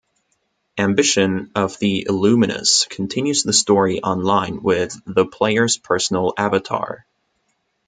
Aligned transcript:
"Ambition 0.79 1.51
of 1.53 1.77
the 1.77 2.07
Illuminus" 2.09 2.85
continues 2.89 3.43
the 3.43 3.53
story 3.53 4.01
online 4.01 4.63
with 4.63 4.99
the 5.05 5.27
player's 5.27 5.77
personal 5.77 6.33
avatar. 6.39 7.05